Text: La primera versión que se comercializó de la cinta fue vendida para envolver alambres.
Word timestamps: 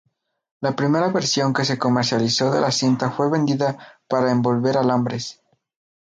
La 0.61 0.71
primera 0.75 1.09
versión 1.09 1.53
que 1.53 1.63
se 1.63 1.77
comercializó 1.77 2.49
de 2.49 2.59
la 2.59 2.71
cinta 2.71 3.11
fue 3.11 3.29
vendida 3.29 3.77
para 4.07 4.31
envolver 4.31 4.75
alambres. 4.75 5.43